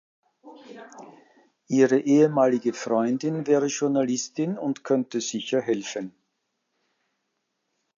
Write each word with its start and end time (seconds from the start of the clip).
Ihre 1.67 1.99
ehemalige 2.01 2.73
Freundin 2.73 3.45
wäre 3.45 3.67
Journalistin 3.67 4.57
und 4.57 4.83
könnte 4.83 5.21
sicher 5.21 5.61
helfen. 5.61 6.15